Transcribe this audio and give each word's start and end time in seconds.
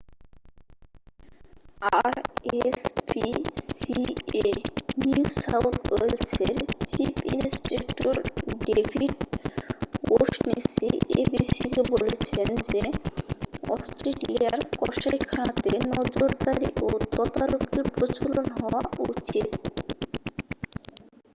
rspca 2.65 3.29
New 5.01 5.23
South 5.41 5.75
ওয়েলসের 5.91 6.55
chief 6.89 7.15
inspector 7.33 8.15
David 8.67 9.13
O'Shaughnessy 10.11 10.89
abc-কে 11.19 11.81
বলেছেন 11.93 12.47
যে 12.67 12.81
অস্ট্রেলিয়ার 13.69 14.59
কসাইখানাতে 14.79 15.71
নজরদারি 15.91 16.69
ও 16.81 16.89
তদারকির 17.11 17.85
প্রচলন 17.95 18.47
হওয়া 18.57 18.81
উচিত। 19.09 19.49